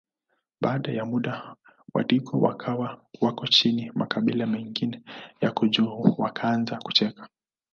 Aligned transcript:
Baada 0.61 0.91
ya 0.91 1.05
muda 1.05 1.55
wadigo 1.93 2.39
wakawa 2.39 3.03
wako 3.21 3.47
chini 3.47 3.91
makabila 3.95 4.47
mengine 4.47 5.03
yako 5.41 5.67
juu 5.67 6.15
Wakaanza 6.17 6.77
kucheka 6.79 7.29